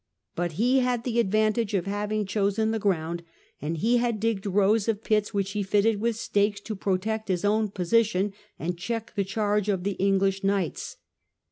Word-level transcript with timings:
But 0.35 0.53
he 0.53 0.79
had 0.79 1.03
the 1.03 1.19
advantage 1.19 1.75
of 1.75 1.85
having 1.85 2.25
chosen 2.25 2.71
the 2.71 2.79
ground, 2.79 3.21
and 3.61 3.77
he 3.77 3.97
had 3.97 4.19
digged 4.19 4.47
rows 4.47 4.87
of 4.87 5.03
pits, 5.03 5.29
^hich 5.29 5.51
he 5.51 5.61
fitted 5.61 6.01
with 6.01 6.15
stakes, 6.15 6.59
to 6.61 6.75
protect 6.75 7.27
his 7.27 7.45
own 7.45 7.69
posi 7.69 8.03
tion 8.05 8.33
and 8.57 8.79
check 8.79 9.13
the 9.15 9.23
charge 9.23 9.69
of 9.69 9.83
the 9.83 9.91
English 10.01 10.43
knights. 10.43 10.97